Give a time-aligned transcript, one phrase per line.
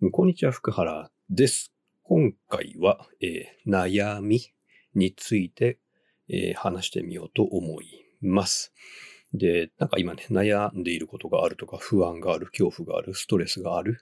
[0.00, 1.72] こんにちは、福原です。
[2.04, 4.40] 今回は、えー悩み
[4.94, 5.80] について、
[6.28, 8.72] えー話してみようと思います。
[9.34, 13.98] で、なんか今ね、悩んでいることがあるとか、不安がある、恐怖がある、ストレスがある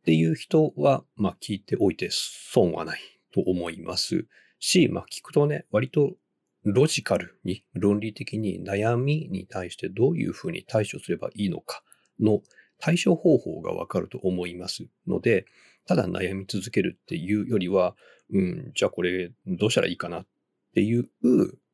[0.00, 3.00] っていう人は、まあ聞いておいて損はない
[3.32, 4.26] と思います
[4.58, 6.16] し、まあ聞くとね、割と
[6.64, 11.84] ロジカルに、論理的に悩みに対してどういうふうに対処すればいいのか
[12.18, 12.40] の
[12.78, 15.46] 対処方法がわかると思いますので、
[15.86, 17.96] ただ悩み続けるっていうよりは、
[18.32, 20.26] うん、じゃあこれどうしたらいいかなっ
[20.74, 21.08] ていう、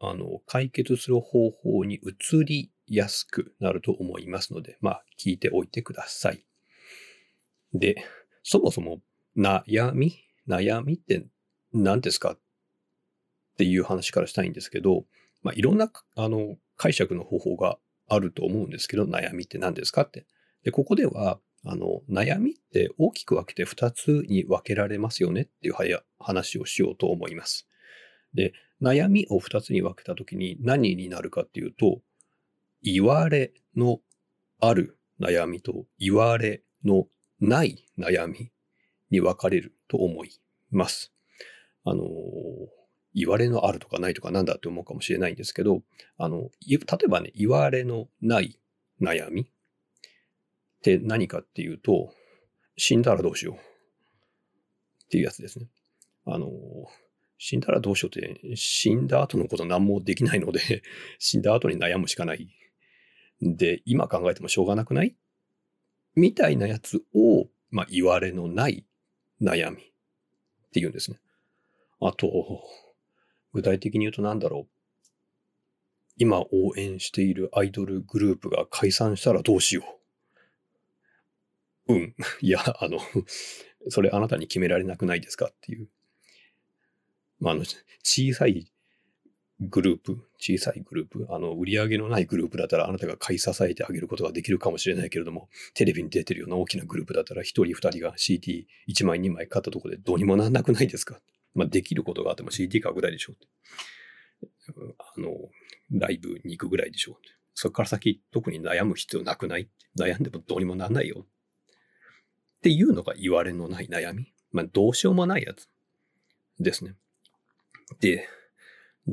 [0.00, 6.44] あの、解決する方法に移りやすくなると思いますので、まあ、聞いておいてください。
[7.74, 8.04] で、
[8.42, 9.00] そもそも
[9.36, 11.26] 悩み悩みって
[11.72, 12.38] 何ですかっ
[13.58, 15.04] ていう話からしたいんですけど、
[15.42, 17.78] まあ、いろんな、あの、解釈の方法が
[18.08, 20.26] あると思うんですけど、悩みって何ですかって。
[20.68, 27.66] で、ここでは、あの、悩みって大きく分けて2つに分けられますよねっていうはや話をしようと思います。
[28.34, 28.52] で、
[28.82, 32.02] 悩みを2つに分けたときに何になるかっていうと、
[32.82, 34.00] 言われの
[34.60, 37.06] ある悩みと言われの
[37.40, 38.52] ない悩み
[39.10, 40.38] に分かれると思い
[40.70, 41.14] ます。
[41.84, 42.04] あの、
[43.14, 45.80] 言われのあるとかないとかなんだって思うかもしれないんですけど、
[46.18, 48.60] あの、例えばね、言われのない
[49.00, 49.48] 悩み
[50.78, 52.12] って何かっていうと、
[52.76, 53.58] 死んだらどうしようっ
[55.10, 55.68] ていうやつですね。
[56.24, 56.48] あの、
[57.38, 60.82] 死んだらどうしようって、死んだ後のこと何もできないので、
[61.18, 62.48] 死んだ後に悩むしかない。
[63.40, 65.16] で、今考えてもしょうがなくない？
[66.14, 68.86] みたいなやつを、まあ、言われのない
[69.40, 69.84] 悩みっ
[70.72, 71.20] ていうんですね。
[72.00, 72.64] あと、
[73.52, 74.78] 具体的に言うと何だろう。
[76.16, 79.97] 今応援しているアイドルグループが解散したらどうしよう。
[81.88, 82.14] うん。
[82.40, 82.98] いや、あの、
[83.88, 85.88] それあなたに決められなくないですかっていう。
[87.40, 87.64] まあ、あの、
[88.02, 88.70] 小さい
[89.60, 101.20] グループ、小さいグループ、あの、売り上げのないグループだったらあなたが買い支えてあげることができるかもしれないけれども、テレビに出てるような大きなグループだったら一人二人が CD1 枚2枚買ったところでどうにもなんなくないですか？
[101.54, 104.94] まあ、できることがあっても CD 買うぐらいでしょう。
[104.98, 105.32] あの、
[105.90, 107.16] ライブに行くぐらいでしょう。
[107.54, 109.68] そこから先特に悩む必要なくない？
[109.98, 111.26] 悩んでもどうにもなんないよ。
[112.58, 114.32] っていうのが言われのない悩み？
[114.52, 115.68] まあ、どうしようもないやつ
[116.58, 116.94] ですね。
[118.00, 118.28] で、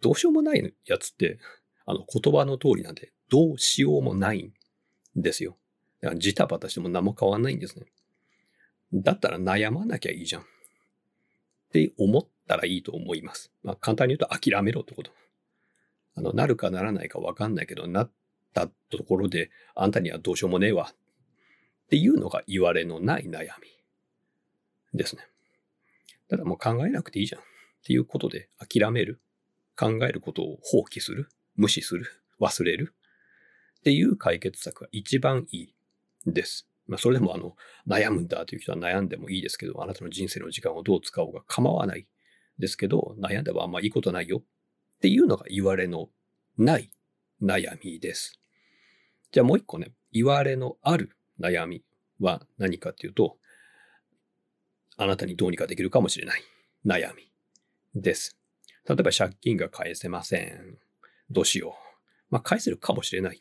[0.00, 1.38] どうしようもないやつって、
[1.86, 4.52] あの言葉の通りなんで、どうしようもないん
[5.14, 5.56] ですよ。
[6.00, 7.86] だからジタバタしても何も変わんないんですね。
[8.92, 10.42] だったら悩まなきゃいいじゃん。
[10.42, 10.44] っ
[11.72, 13.52] て思ったらいいと思います。
[13.62, 15.10] まあ、簡単に言うと諦めろってこと。
[16.14, 18.10] あの、なるかならないかわかんないけど、なっ
[18.54, 20.92] たところで、あんたにはどうしようもねえわ。
[21.88, 25.22] っていうのが言われのない悩みですね。
[26.28, 27.40] ただもう考えなくていいじゃん。
[27.40, 27.44] っ
[27.86, 29.22] ていうことで諦める。
[29.74, 31.30] 考えることを放棄する。
[31.56, 32.04] 無視する。
[32.40, 32.94] 忘れる。
[33.78, 35.74] っていう解決策が一番いい
[36.26, 36.68] です。
[36.86, 37.56] まあ、それでもあの、
[37.86, 42.06] 悩むんだという人は悩んでもいいですけど、あなたの人生の時間をどう使おうが構わない
[42.58, 44.42] ですけど、悩んではあんまいいことないよっ
[45.00, 46.10] ていうのが言われの
[46.58, 46.90] ない
[47.42, 48.38] 悩みです。
[49.32, 51.84] じゃあもう一個ね、言われのある悩み
[52.20, 53.36] は何かっていうと、
[54.96, 56.42] あなたにどうにかできるかもしれない
[56.84, 57.30] 悩み
[57.94, 58.36] です。
[58.88, 60.78] 例えば借金が返せません。
[61.30, 61.72] どうしよう。
[62.30, 63.40] まあ返せるかもしれない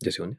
[0.00, 0.38] ですよね。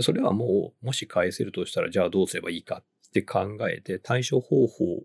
[0.00, 5.04] それはもう、もし返せるとしたら、じゃあどうすればいいかって考えて、対処方法を、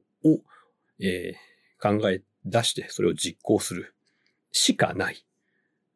[0.99, 3.95] えー考え出して、それを実行する
[4.51, 5.25] しかない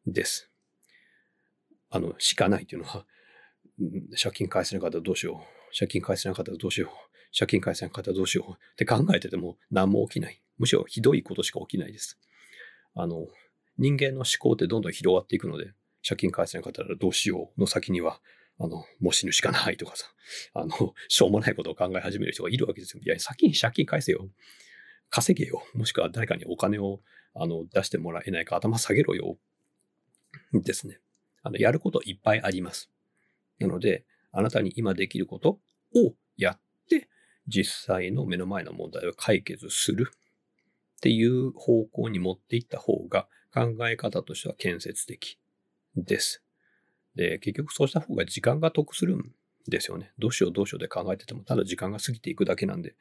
[0.06, 0.50] です。
[1.90, 3.06] あの、しかないっていうのは、
[4.10, 5.76] 借金返せなかったらどうしよう。
[5.76, 7.36] 借金返せなかったらどうしよう。
[7.36, 10.40] 借金返せなかったらどうしようって考えてても何も起きない。
[10.58, 12.18] むしろひどいことしか起きないです。
[12.94, 13.26] あの、
[13.76, 15.72] 人間の思考ってどんどん広がっていくので、
[16.06, 18.20] 借金返せなかったらどうしようの先には、
[18.60, 20.06] あの、もう死ぬしかないとかさ、
[20.54, 23.02] あの、しょうもないことを考え始める人がいるわけですよ。
[23.04, 24.28] いや、先に借金返せよ。
[25.10, 25.64] 稼げよ。
[25.74, 27.00] もしくは誰かにお金を
[27.34, 29.38] あの出してもらえないか頭下げろよ。
[30.52, 31.00] ですね。
[31.42, 32.90] あの、やることいっぱいあります。
[33.58, 35.60] なので、あなたに今できること
[35.94, 37.08] をやって、
[37.46, 45.38] 実際の目の前の問題を解決するっていう方向に持っていった方が考え方としては建設的
[45.96, 46.42] です。
[47.14, 49.32] で、結局そうした方が時間が得するん
[49.68, 50.12] ですよね。
[50.18, 52.94] どうしようどうしようで考えてても、ただ時間が過ぎていくだけなんで、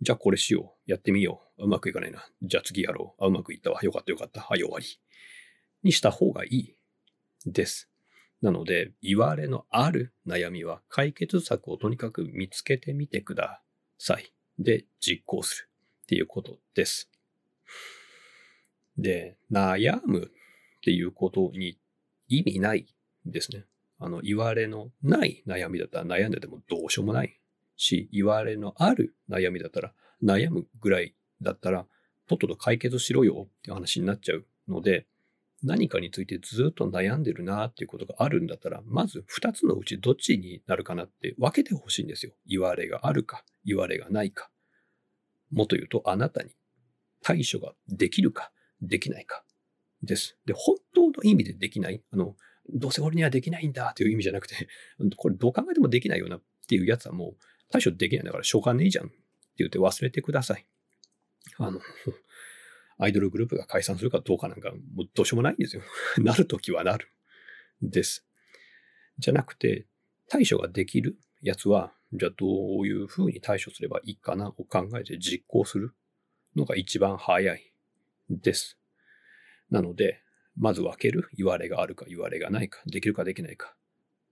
[0.00, 0.90] じゃあこれしよう。
[0.90, 1.64] やってみよう。
[1.64, 2.24] うまくいかないな。
[2.42, 3.24] じゃあ次やろう。
[3.24, 3.82] あ、うまくいったわ。
[3.82, 4.40] よかったよかった。
[4.40, 4.86] はい、終わり。
[5.82, 6.76] にした方がいい
[7.46, 7.88] です。
[8.40, 13.62] なので、言われのある悩みは解決策をとにかく見つけてみてくだ
[13.98, 14.32] さい。
[14.58, 15.68] で実行する
[16.02, 17.10] っていうことです。
[18.96, 20.30] で、悩む
[20.78, 21.78] っていうことに
[22.28, 22.86] 意味ない
[23.24, 23.64] ですね。
[23.98, 27.40] あの、言われのない悩みだったら悩んでてもどうしようもない
[27.76, 29.92] し、言われのある悩みだったら
[30.22, 31.86] 悩むぐらいだったら、
[32.28, 35.06] とっとと解決しろよって話になっちゃうので、
[35.62, 42.32] 何かについてずっと悩んでるなっていうことがあるんだったら、まず二つのうちどっちになるかなって分けてほしいんですよ。
[42.46, 44.50] 言われがあるか、言われがないか。
[45.50, 46.50] もっと言うと、あなたに
[47.22, 49.42] 対処ができるか、できないか
[50.02, 50.36] です。
[50.46, 52.02] で、本当の意味でできない。
[52.12, 52.36] あの、
[52.72, 54.68] どうせ俺にはできないんだという意味じゃなくて、
[55.16, 57.36] これどう考えてもできないよなっていうやつはもう
[57.70, 59.16] 対処できないんだからしょうがねえじゃんって
[59.58, 60.66] 言って忘れてください。
[61.56, 61.80] あの、
[62.98, 65.82] アイドルグループが解散するかどうかなんか、もうどうしようもないんですよ。
[66.18, 67.08] なるときはなる。
[67.80, 68.26] です。
[69.18, 69.86] じゃなくて、
[70.28, 72.46] 対処ができるやつは、じゃあど
[72.80, 75.94] ういうふうに対処すればいいかなを考えて実行する
[76.56, 77.72] のが一番早い
[78.30, 78.78] です。
[79.70, 80.22] なので、
[80.56, 81.28] まず分ける。
[81.36, 82.80] 言われがあるか言われがないか。
[82.86, 83.76] できるかできないか。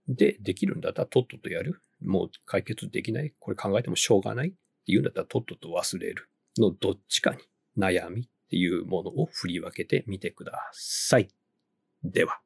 [0.09, 1.81] で、できるんだったらとっととやる。
[2.01, 3.33] もう解決できない。
[3.39, 6.29] これ考えてもしょうがないっていうんだったらとっとと忘れる。
[6.57, 7.37] のどっちかに
[7.77, 11.29] 悩みていうものを振り分けてみてください。
[12.03, 12.39] では。